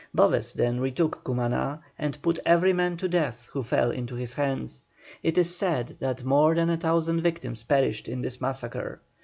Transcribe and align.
Boves 0.15 0.55
then 0.55 0.79
retook 0.79 1.23
Cumaná, 1.23 1.79
and 1.99 2.19
put 2.23 2.39
every 2.43 2.73
man 2.73 2.97
to 2.97 3.07
death 3.07 3.47
who 3.53 3.61
fell 3.61 3.91
into 3.91 4.15
his 4.15 4.33
hands. 4.33 4.79
It 5.21 5.37
is 5.37 5.55
said 5.55 5.95
that 5.99 6.23
more 6.23 6.55
than 6.55 6.71
a 6.71 6.77
thousand 6.77 7.21
victims 7.21 7.61
perished 7.61 8.07
in 8.07 8.23
this 8.23 8.41
massacre. 8.41 8.99